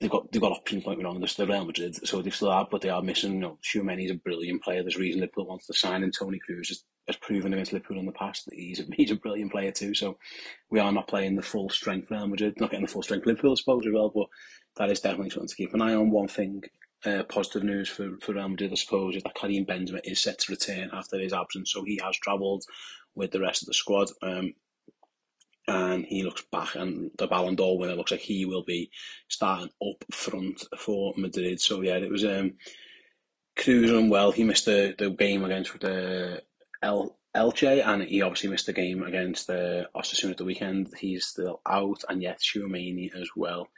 they've 0.00 0.10
got 0.10 0.30
they've 0.32 0.40
got 0.40 0.52
options 0.52 0.86
like 0.86 0.98
wrong. 0.98 1.20
They're 1.20 1.28
still 1.28 1.46
Real 1.46 1.64
Madrid, 1.64 2.06
so 2.06 2.22
they 2.22 2.30
still 2.30 2.50
have, 2.50 2.70
but 2.70 2.80
they 2.80 2.88
are 2.88 3.02
missing. 3.02 3.34
You 3.34 3.40
know, 3.40 3.58
Tchouameni's 3.62 4.10
a 4.10 4.14
brilliant 4.14 4.62
player. 4.62 4.82
There's 4.82 4.96
reason 4.96 5.20
Liverpool 5.20 5.46
wants 5.46 5.66
to 5.66 5.74
sign, 5.74 6.02
and 6.02 6.12
Toni 6.12 6.38
Kroos 6.38 6.68
has, 6.68 6.84
has 7.06 7.16
proven 7.16 7.52
against 7.52 7.72
Liverpool 7.72 7.98
in 7.98 8.06
the 8.06 8.12
past 8.12 8.46
that 8.46 8.54
he's 8.54 8.80
a, 8.80 8.84
he's 8.96 9.10
a 9.10 9.16
brilliant 9.16 9.52
player 9.52 9.72
too. 9.72 9.94
So 9.94 10.18
we 10.70 10.80
are 10.80 10.92
not 10.92 11.08
playing 11.08 11.36
the 11.36 11.42
full 11.42 11.68
strength 11.68 12.10
Real 12.10 12.26
Madrid, 12.26 12.54
not 12.58 12.70
getting 12.70 12.86
the 12.86 12.92
full 12.92 13.02
strength 13.02 13.26
Liverpool, 13.26 13.52
I 13.52 13.56
suppose 13.56 13.86
as 13.86 13.92
well. 13.92 14.10
But 14.14 14.26
that 14.76 14.90
is 14.90 15.00
definitely 15.00 15.30
something 15.30 15.48
to 15.48 15.56
keep 15.56 15.74
an 15.74 15.82
eye 15.82 15.94
on. 15.94 16.10
One 16.10 16.28
thing. 16.28 16.62
Uh, 17.02 17.22
positive 17.22 17.62
news 17.62 17.88
for, 17.88 18.18
for 18.20 18.34
Real 18.34 18.50
Madrid, 18.50 18.72
I 18.72 18.74
suppose, 18.74 19.16
is 19.16 19.22
that 19.22 19.34
Karim 19.34 19.64
Benzema 19.64 20.00
is 20.04 20.20
set 20.20 20.38
to 20.40 20.52
return 20.52 20.90
after 20.92 21.18
his 21.18 21.32
absence. 21.32 21.72
So 21.72 21.82
he 21.82 21.98
has 22.04 22.14
travelled 22.18 22.62
with 23.14 23.30
the 23.30 23.40
rest 23.40 23.62
of 23.62 23.68
the 23.68 23.72
squad. 23.72 24.10
Um, 24.20 24.52
and 25.70 26.04
he 26.04 26.24
looks 26.24 26.42
back, 26.50 26.74
and 26.74 27.12
the 27.16 27.28
Ballon 27.28 27.54
d'Or 27.54 27.78
winner 27.78 27.94
looks 27.94 28.10
like 28.10 28.20
he 28.20 28.44
will 28.44 28.64
be 28.64 28.90
starting 29.28 29.70
up 29.80 30.04
front 30.12 30.64
for 30.76 31.14
Madrid. 31.16 31.60
So 31.60 31.80
yeah, 31.80 31.96
it 31.96 32.10
was 32.10 32.24
um, 32.24 32.54
cruising 33.56 34.10
well. 34.10 34.32
He 34.32 34.42
missed 34.42 34.64
the, 34.64 34.96
the 34.98 35.10
game 35.10 35.44
against 35.44 35.78
the 35.80 36.42
El 36.82 37.16
Elche, 37.36 37.86
and 37.86 38.02
he 38.02 38.20
obviously 38.20 38.50
missed 38.50 38.66
the 38.66 38.72
game 38.72 39.04
against 39.04 39.46
the 39.46 39.86
uh, 39.94 40.00
Osasuna 40.00 40.32
at 40.32 40.38
the 40.38 40.44
weekend. 40.44 40.88
He's 40.98 41.26
still 41.26 41.60
out, 41.64 42.02
and 42.08 42.20
yet 42.20 42.40
Tchouameni 42.40 43.14
as 43.14 43.28
well. 43.36 43.68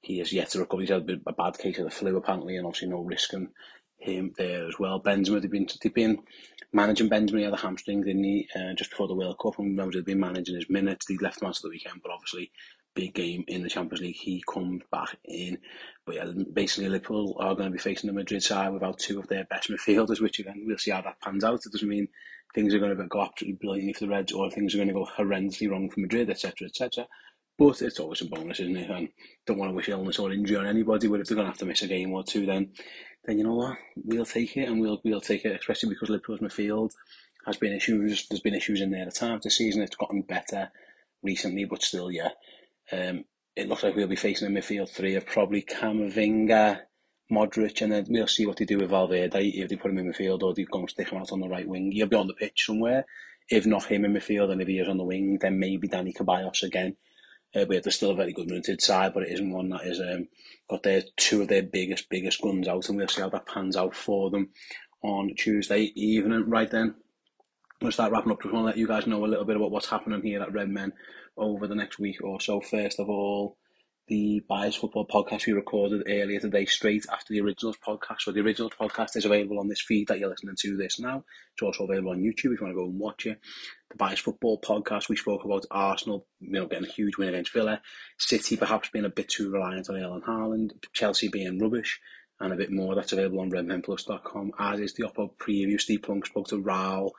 He 0.00 0.20
is 0.20 0.32
yet 0.32 0.50
to 0.50 0.58
recover. 0.58 0.80
He's 0.80 0.90
had 0.90 1.02
a, 1.02 1.04
bit, 1.04 1.20
a 1.28 1.32
bad 1.32 1.58
case 1.58 1.78
of 1.78 1.84
the 1.84 1.90
flu 1.90 2.16
apparently, 2.16 2.56
and 2.56 2.66
obviously 2.66 2.88
no 2.88 3.02
risking 3.02 3.50
him 3.98 4.32
there 4.36 4.66
as 4.66 4.78
well. 4.78 5.00
Benzema, 5.00 5.40
they've 5.40 5.50
been, 5.50 5.68
they've 5.82 5.94
been 5.94 6.18
managing 6.72 7.08
Benzema, 7.08 7.38
he 7.38 7.44
had 7.44 7.52
a 7.52 7.56
hamstring, 7.56 8.02
didn't 8.02 8.24
he, 8.24 8.48
uh, 8.54 8.74
just 8.74 8.90
before 8.90 9.08
the 9.08 9.14
World 9.14 9.38
Cup, 9.38 9.58
and 9.58 9.68
remember 9.68 9.92
they've 9.92 10.04
been 10.04 10.20
managing 10.20 10.56
his 10.56 10.70
minutes. 10.70 11.06
They 11.06 11.16
left 11.16 11.42
him 11.42 11.48
out 11.48 11.56
of 11.56 11.62
the 11.62 11.70
weekend, 11.70 12.00
but 12.02 12.12
obviously 12.12 12.50
big 12.96 13.14
game 13.14 13.44
in 13.46 13.62
the 13.62 13.68
Champions 13.68 14.00
League, 14.00 14.16
he 14.16 14.42
comes 14.52 14.82
back 14.90 15.16
in. 15.24 15.58
But 16.04 16.16
yeah, 16.16 16.32
basically 16.52 16.88
Liverpool 16.88 17.36
are 17.38 17.54
going 17.54 17.68
to 17.68 17.72
be 17.72 17.78
facing 17.78 18.08
the 18.08 18.14
Madrid 18.14 18.42
side 18.42 18.72
without 18.72 18.98
two 18.98 19.20
of 19.20 19.28
their 19.28 19.44
best 19.44 19.70
midfielders, 19.70 20.20
which 20.20 20.40
again, 20.40 20.64
we'll 20.66 20.78
see 20.78 20.90
how 20.90 21.02
that 21.02 21.20
pans 21.20 21.44
out. 21.44 21.64
It 21.64 21.72
doesn't 21.72 21.88
mean 21.88 22.08
things 22.54 22.74
are 22.74 22.78
going 22.78 22.96
to 22.96 23.04
go 23.04 23.22
absolutely 23.22 23.58
brilliantly 23.60 23.92
for 23.92 24.00
the 24.00 24.10
Reds 24.10 24.32
or 24.32 24.50
things 24.50 24.74
are 24.74 24.78
going 24.78 24.88
to 24.88 24.94
go 24.94 25.06
horrendously 25.16 25.70
wrong 25.70 25.90
for 25.90 26.00
Madrid, 26.00 26.30
etc., 26.30 26.66
etc. 26.66 27.06
But 27.58 27.80
it's 27.80 28.00
always 28.00 28.20
a 28.20 28.26
bonus, 28.26 28.60
isn't 28.60 28.76
it? 28.76 28.90
And 28.90 29.08
don't 29.46 29.58
want 29.58 29.70
to 29.70 29.74
wish 29.74 29.88
illness 29.88 30.18
or 30.18 30.32
injury 30.32 30.56
on 30.56 30.66
anybody. 30.66 31.08
But 31.08 31.20
if 31.20 31.28
they're 31.28 31.36
going 31.36 31.46
to 31.46 31.50
have 31.50 31.58
to 31.58 31.66
miss 31.66 31.82
a 31.82 31.86
game 31.86 32.12
or 32.12 32.22
two, 32.22 32.44
then 32.44 32.72
then 33.24 33.38
you 33.38 33.44
know 33.44 33.54
what, 33.54 33.76
we'll 33.96 34.24
take 34.24 34.56
it 34.56 34.68
and 34.68 34.80
we'll 34.80 35.00
we'll 35.04 35.20
take 35.20 35.44
it, 35.44 35.58
especially 35.58 35.88
because 35.90 36.08
Liverpool's 36.08 36.40
midfield 36.40 36.92
has 37.46 37.56
been 37.56 37.72
issues. 37.72 38.26
There's 38.28 38.40
been 38.40 38.54
issues 38.54 38.80
in 38.80 38.90
there 38.90 39.06
at 39.06 39.14
times 39.14 39.44
this 39.44 39.56
season. 39.56 39.82
It's 39.82 39.96
gotten 39.96 40.22
better 40.22 40.70
recently, 41.22 41.64
but 41.64 41.82
still, 41.82 42.10
yeah. 42.10 42.30
Um, 42.92 43.24
it 43.56 43.68
looks 43.68 43.82
like 43.82 43.96
we'll 43.96 44.06
be 44.06 44.16
facing 44.16 44.48
a 44.48 44.50
midfield 44.50 44.90
three 44.90 45.14
of 45.14 45.26
probably 45.26 45.62
Camavinga, 45.62 46.80
Modric, 47.32 47.82
and 47.82 47.92
then 47.92 48.06
we'll 48.08 48.26
see 48.26 48.46
what 48.46 48.58
they 48.58 48.64
do 48.64 48.78
with 48.78 48.90
Valverde 48.90 49.48
if 49.48 49.68
they 49.68 49.76
put 49.76 49.90
him 49.90 49.98
in 49.98 50.12
midfield 50.12 50.42
or 50.42 50.54
they 50.54 50.64
go 50.64 50.80
and 50.80 50.90
stick 50.90 51.08
him 51.08 51.18
out 51.18 51.32
on 51.32 51.40
the 51.40 51.48
right 51.48 51.66
wing. 51.66 51.90
He'll 51.90 52.06
be 52.06 52.16
on 52.16 52.26
the 52.26 52.34
pitch 52.34 52.66
somewhere. 52.66 53.06
If 53.48 53.64
not 53.64 53.84
him 53.84 54.04
in 54.04 54.12
midfield, 54.12 54.50
and 54.50 54.60
if 54.60 54.68
he 54.68 54.78
is 54.78 54.88
on 54.88 54.98
the 54.98 55.04
wing, 55.04 55.38
then 55.40 55.58
maybe 55.58 55.88
Dani 55.88 56.14
Ceballos 56.14 56.62
again. 56.62 56.96
Uh, 57.56 57.64
they're 57.64 57.90
still 57.90 58.10
a 58.10 58.16
very 58.16 58.32
good 58.32 58.50
Madrid 58.50 58.82
side, 58.82 59.14
but 59.14 59.22
it 59.22 59.32
isn't 59.32 59.50
one 59.50 59.70
that 59.70 59.86
is 59.86 59.98
um, 60.00 60.28
got 60.68 60.82
their 60.82 61.02
two 61.16 61.42
of 61.42 61.48
their 61.48 61.62
biggest, 61.62 62.10
biggest 62.10 62.42
guns 62.42 62.68
out, 62.68 62.88
and 62.88 62.98
we'll 62.98 63.08
see 63.08 63.22
how 63.22 63.30
that 63.30 63.46
pans 63.46 63.76
out 63.76 63.94
for 63.94 64.30
them 64.30 64.50
on 65.02 65.34
Tuesday 65.34 65.92
evening. 65.94 66.50
Right 66.50 66.70
then, 66.70 66.96
we'll 67.80 67.92
start 67.92 68.12
wrapping 68.12 68.32
up. 68.32 68.42
Just 68.42 68.52
want 68.52 68.64
to 68.64 68.66
let 68.66 68.76
you 68.76 68.86
guys 68.86 69.06
know 69.06 69.24
a 69.24 69.26
little 69.26 69.46
bit 69.46 69.56
about 69.56 69.70
what's 69.70 69.88
happening 69.88 70.22
here 70.22 70.42
at 70.42 70.52
Red 70.52 70.68
Men 70.68 70.92
over 71.36 71.66
the 71.66 71.74
next 71.74 71.98
week 71.98 72.22
or 72.22 72.40
so. 72.40 72.60
First 72.60 73.00
of 73.00 73.08
all, 73.08 73.56
the 74.08 74.40
Bias 74.48 74.76
Football 74.76 75.06
podcast 75.06 75.46
we 75.46 75.52
recorded 75.52 76.04
earlier 76.06 76.38
today, 76.38 76.64
straight 76.64 77.06
after 77.12 77.32
the 77.32 77.40
Originals 77.40 77.76
podcast. 77.84 78.20
So 78.20 78.32
the 78.32 78.40
Originals 78.40 78.72
podcast 78.80 79.16
is 79.16 79.24
available 79.24 79.58
on 79.58 79.68
this 79.68 79.80
feed 79.80 80.08
that 80.08 80.20
you're 80.20 80.28
listening 80.28 80.54
to 80.60 80.76
this 80.76 81.00
now. 81.00 81.24
It's 81.54 81.62
also 81.62 81.84
available 81.84 82.10
on 82.10 82.22
YouTube 82.22 82.52
if 82.54 82.60
you 82.60 82.66
want 82.66 82.72
to 82.72 82.74
go 82.74 82.84
and 82.84 83.00
watch 83.00 83.26
it. 83.26 83.40
The 83.90 83.96
Bias 83.96 84.20
Football 84.20 84.60
podcast, 84.60 85.08
we 85.08 85.16
spoke 85.16 85.44
about 85.44 85.66
Arsenal, 85.70 86.26
you 86.38 86.52
know, 86.52 86.66
getting 86.66 86.88
a 86.88 86.92
huge 86.92 87.16
win 87.18 87.30
against 87.30 87.52
Villa, 87.52 87.80
City 88.18 88.56
perhaps 88.56 88.90
being 88.90 89.04
a 89.04 89.10
bit 89.10 89.28
too 89.28 89.50
reliant 89.50 89.90
on 89.90 89.96
Erling 89.96 90.22
Haaland, 90.22 90.70
Chelsea 90.92 91.28
being 91.28 91.58
rubbish, 91.58 92.00
and 92.38 92.52
a 92.52 92.56
bit 92.56 92.70
more. 92.70 92.94
That's 92.94 93.12
available 93.12 93.40
on 93.40 93.50
redmenplus.com, 93.50 94.52
as 94.58 94.80
is 94.80 94.94
the 94.94 95.04
Oppo 95.04 95.30
preview. 95.36 95.80
Steve 95.80 96.02
Plunk 96.02 96.26
spoke 96.26 96.46
to 96.48 96.62
Raul, 96.62 97.10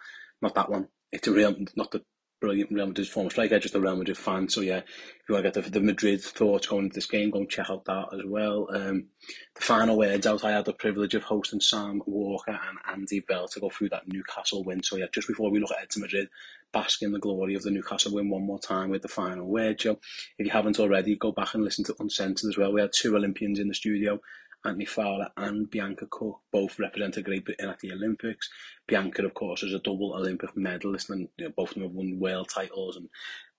not 0.41 0.55
that 0.55 0.69
one. 0.69 0.87
It's 1.11 1.27
a 1.27 1.31
real, 1.31 1.53
not 1.75 1.91
the 1.91 2.03
brilliant 2.39 2.71
Real 2.71 2.87
Madrid 2.87 3.07
former 3.07 3.29
striker, 3.29 3.59
just 3.59 3.75
a 3.75 3.79
Real 3.79 3.95
Madrid 3.95 4.17
fan. 4.17 4.49
So 4.49 4.61
yeah, 4.61 4.77
if 4.77 4.85
you 5.27 5.33
want 5.33 5.45
to 5.45 5.51
get 5.51 5.63
the, 5.65 5.71
the 5.71 5.85
Madrid 5.85 6.21
thoughts 6.21 6.67
going 6.67 6.85
into 6.85 6.95
this 6.95 7.07
game, 7.07 7.31
go 7.31 7.39
and 7.39 7.49
check 7.49 7.69
out 7.69 7.85
that 7.85 8.09
as 8.13 8.21
well. 8.25 8.67
Um, 8.71 9.07
the 9.55 9.61
final 9.61 9.97
words 9.97 10.27
out, 10.27 10.43
I 10.43 10.51
had 10.51 10.65
the 10.65 10.73
privilege 10.73 11.15
of 11.15 11.23
hosting 11.23 11.61
Sam 11.61 12.01
Walker 12.05 12.51
and 12.51 12.79
Andy 12.89 13.21
Bell 13.21 13.47
to 13.49 13.59
go 13.59 13.69
through 13.69 13.89
that 13.89 14.07
Newcastle 14.07 14.63
win. 14.63 14.83
So 14.83 14.97
yeah, 14.97 15.05
just 15.11 15.27
before 15.27 15.49
we 15.49 15.59
look 15.59 15.71
ahead 15.71 15.89
to 15.91 15.99
Madrid, 15.99 16.29
bask 16.71 17.01
in 17.01 17.11
the 17.11 17.19
glory 17.19 17.55
of 17.55 17.63
the 17.63 17.71
Newcastle 17.71 18.13
win 18.13 18.29
one 18.29 18.45
more 18.45 18.59
time 18.59 18.89
with 18.89 19.01
the 19.01 19.07
final 19.07 19.47
word. 19.47 19.81
So 19.81 19.99
if 20.37 20.45
you 20.45 20.51
haven't 20.51 20.79
already, 20.79 21.15
go 21.15 21.31
back 21.31 21.53
and 21.53 21.63
listen 21.63 21.85
to 21.85 21.95
Uncensored 21.99 22.49
as 22.49 22.57
well. 22.57 22.73
We 22.73 22.81
had 22.81 22.91
two 22.93 23.15
Olympians 23.15 23.59
in 23.59 23.67
the 23.67 23.73
studio. 23.73 24.19
Anthony 24.67 24.85
Fowler 24.85 25.29
and 25.37 25.69
Bianca 25.69 26.07
Cook 26.09 26.41
both 26.51 26.77
represented 26.77 27.25
Great 27.25 27.45
Britain 27.45 27.69
at 27.69 27.79
the 27.79 27.93
Olympics. 27.93 28.49
Bianca, 28.85 29.25
of 29.25 29.33
course, 29.33 29.63
is 29.63 29.73
a 29.73 29.79
double 29.79 30.13
Olympic 30.13 30.55
medalist, 30.57 31.09
and 31.09 31.29
you 31.37 31.45
know, 31.45 31.53
both 31.55 31.69
of 31.69 31.75
them 31.75 31.83
have 31.83 31.93
won 31.93 32.19
world 32.19 32.49
titles 32.49 32.97
and 32.97 33.09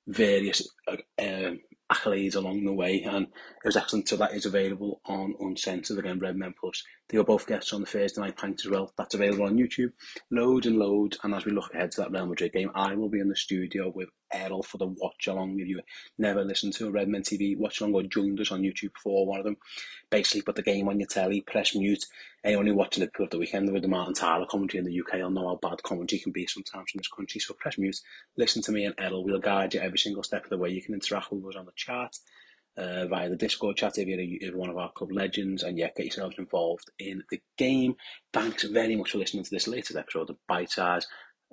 various 0.07 0.69
uh, 0.87 0.97
um, 1.19 1.61
accolades 1.91 2.37
along 2.37 2.65
the 2.65 2.73
way. 2.73 3.03
And 3.03 3.27
it 3.27 3.65
was 3.65 3.77
excellent. 3.77 4.09
So 4.09 4.17
that 4.17 4.35
is 4.35 4.47
available 4.47 5.01
on 5.07 5.35
Uncensored 5.41 5.99
again, 5.99 6.19
Redmen 6.19 6.55
Plus. 6.61 6.83
They 7.09 7.19
were 7.19 7.25
both 7.25 7.47
guests 7.47 7.73
on 7.73 7.81
the 7.81 7.87
Thursday 7.87 8.21
night 8.21 8.37
pint 8.37 8.61
as 8.65 8.71
well. 8.71 8.93
That's 8.97 9.15
available 9.15 9.47
on 9.47 9.57
YouTube. 9.57 9.93
Loads 10.31 10.67
and 10.67 10.79
loads. 10.79 11.19
And 11.23 11.35
as 11.35 11.45
we 11.45 11.53
look 11.53 11.73
ahead 11.73 11.93
to 11.93 12.03
that 12.03 12.11
Real 12.11 12.27
Madrid 12.27 12.53
game, 12.53 12.71
I 12.75 12.95
will 12.95 13.09
be 13.09 13.21
in 13.21 13.29
the 13.29 13.37
studio 13.37 13.91
with 13.95 14.09
Errol 14.33 14.63
for 14.63 14.79
the 14.79 14.87
watch 14.87 15.27
along. 15.27 15.59
If 15.61 15.69
you 15.69 15.81
never 16.19 16.45
listened 16.45 16.75
to 16.75 16.89
a 16.89 16.91
Redmen 16.91 17.23
TV 17.23 17.57
watch 17.57 17.81
along 17.81 17.95
or 17.95 18.03
joined 18.03 18.41
us 18.41 18.53
on 18.53 18.63
YouTube 18.63 18.93
for 19.03 19.27
one 19.27 19.39
of 19.39 19.45
them, 19.45 19.57
basically 20.11 20.43
put 20.43 20.57
the 20.57 20.63
game 20.63 20.89
on 20.89 21.01
your 21.01 21.09
telly, 21.09 21.41
press 21.41 21.75
mute. 21.75 22.05
Anyone 22.45 22.67
who 22.67 22.75
watched 22.75 22.99
Liverpool 22.99 23.29
the 23.31 23.39
weekend 23.39 23.73
with 23.73 23.83
the 23.83 23.89
Martin 23.89 24.15
Tyler 24.15 24.47
commentary 24.47 24.79
in 24.79 24.85
the 24.85 25.01
UK 25.01 25.15
will 25.15 25.31
know 25.31 25.49
how 25.49 25.57
bad 25.57 25.83
commentary 25.83 26.21
can 26.21 26.33
be 26.33 26.47
sometimes 26.47 26.91
in 26.95 26.99
this 26.99 27.09
country. 27.09 27.41
So 27.41 27.55
press 27.55 27.79
mute, 27.79 28.01
listen 28.37 28.63
to 28.63 28.73
me 28.73 28.85
and 28.85 28.95
Errol. 28.99 29.25
We'll 29.25 29.41
guide 29.41 29.75
you 29.75 29.81
every 29.81 29.99
single 29.99 30.23
step 30.23 30.45
of 30.45 30.51
the 30.51 30.59
way. 30.59 30.71
You 30.71 30.83
can 30.83 30.95
interact 30.95 31.33
with 31.33 31.45
us 31.47 31.57
on 31.57 31.67
the 31.67 31.73
chat. 31.75 32.17
Uh, 32.77 33.09
via 33.09 33.29
the 33.29 33.35
Discord 33.35 33.77
chat 33.77 33.99
if 33.99 34.07
you're, 34.07 34.21
a, 34.21 34.39
if 34.41 34.55
one 34.55 34.71
of 34.71 34.77
our 34.77 34.93
club 34.93 35.11
legends 35.11 35.65
and 35.65 35.77
yeah, 35.77 35.89
get 35.97 36.07
yourselves 36.07 36.39
involved 36.39 36.89
in 37.01 37.25
the 37.29 37.41
game. 37.57 37.97
Thanks 38.33 38.63
very 38.63 38.95
much 38.95 39.11
for 39.11 39.19
listening 39.19 39.43
to 39.43 39.51
this 39.51 39.67
latest 39.67 39.97
episode 39.97 40.31
of 40.31 40.37
Bitesize. 40.49 41.03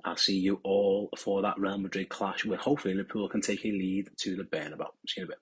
I'll 0.03 0.17
see 0.17 0.37
you 0.37 0.59
all 0.63 1.09
for 1.17 1.41
that 1.41 1.57
Real 1.59 1.77
Madrid 1.77 2.09
clash 2.09 2.45
where 2.45 2.57
hopefully 2.57 2.93
Liverpool 2.93 3.29
can 3.29 3.41
take 3.41 3.65
a 3.65 3.71
lead 3.71 4.09
to 4.17 4.35
the 4.35 4.43
Bernabeu. 4.43 4.87
See 5.07 5.21
you 5.21 5.23
in 5.23 5.23
a 5.23 5.27
bit. 5.27 5.39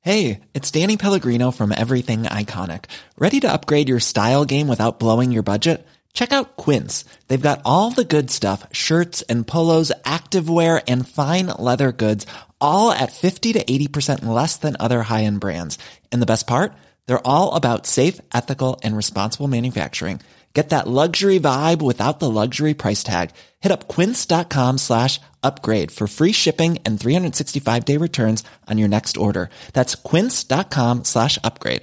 Hey, 0.00 0.40
it's 0.52 0.70
Danny 0.70 0.98
Pellegrino 0.98 1.50
from 1.50 1.72
Everything 1.72 2.24
Iconic. 2.24 2.86
Ready 3.16 3.40
to 3.40 3.50
upgrade 3.50 3.88
your 3.88 4.00
style 4.00 4.44
game 4.44 4.68
without 4.68 4.98
blowing 5.00 5.32
your 5.32 5.42
budget? 5.42 5.86
Check 6.12 6.30
out 6.30 6.56
Quince. 6.56 7.06
They've 7.26 7.40
got 7.40 7.62
all 7.64 7.90
the 7.90 8.04
good 8.04 8.30
stuff, 8.30 8.66
shirts 8.70 9.22
and 9.22 9.46
polos, 9.46 9.90
activewear 10.04 10.82
and 10.86 11.08
fine 11.08 11.46
leather 11.58 11.90
goods, 11.90 12.26
all 12.60 12.92
at 12.92 13.12
50 13.12 13.54
to 13.54 13.64
80% 13.64 14.26
less 14.26 14.58
than 14.58 14.76
other 14.78 15.02
high-end 15.02 15.40
brands. 15.40 15.78
And 16.12 16.20
the 16.20 16.26
best 16.26 16.46
part? 16.46 16.74
They're 17.06 17.26
all 17.26 17.54
about 17.54 17.86
safe, 17.86 18.20
ethical 18.32 18.80
and 18.82 18.96
responsible 18.96 19.48
manufacturing. 19.48 20.20
Get 20.54 20.70
that 20.70 20.86
luxury 20.86 21.40
vibe 21.40 21.82
without 21.82 22.20
the 22.20 22.30
luxury 22.30 22.74
price 22.74 23.02
tag. 23.02 23.30
Hit 23.60 23.72
up 23.72 23.88
quince.com 23.88 24.78
slash 24.78 25.20
upgrade 25.42 25.90
for 25.90 26.06
free 26.06 26.32
shipping 26.32 26.78
and 26.86 26.98
365 26.98 27.84
day 27.84 27.96
returns 27.96 28.44
on 28.70 28.78
your 28.78 28.88
next 28.88 29.16
order. 29.16 29.50
That's 29.72 29.96
quince.com 29.96 31.04
slash 31.04 31.38
upgrade. 31.42 31.82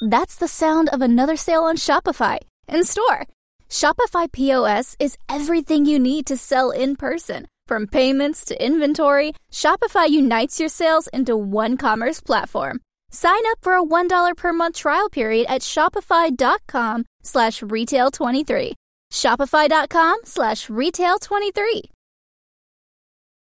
That's 0.00 0.36
the 0.36 0.46
sound 0.46 0.88
of 0.90 1.02
another 1.02 1.36
sale 1.36 1.64
on 1.64 1.76
Shopify 1.76 2.38
in 2.68 2.84
store. 2.84 3.26
Shopify 3.68 4.30
POS 4.30 4.96
is 5.00 5.18
everything 5.28 5.86
you 5.86 5.98
need 5.98 6.24
to 6.26 6.36
sell 6.36 6.70
in 6.70 6.94
person. 6.94 7.48
From 7.66 7.88
payments 7.88 8.44
to 8.46 8.64
inventory, 8.64 9.32
Shopify 9.52 10.08
unites 10.08 10.60
your 10.60 10.68
sales 10.68 11.08
into 11.08 11.36
one 11.36 11.76
commerce 11.76 12.20
platform. 12.20 12.80
Sign 13.10 13.40
up 13.50 13.58
for 13.60 13.74
a 13.74 13.82
$1 13.82 14.36
per 14.36 14.52
month 14.52 14.76
trial 14.76 15.08
period 15.08 15.46
at 15.48 15.62
shopify.com 15.62 17.04
slash 17.22 17.62
retail 17.62 18.10
23. 18.10 18.74
Shopify.com 19.12 20.18
slash 20.24 20.68
retail 20.68 21.18
23. 21.18 21.84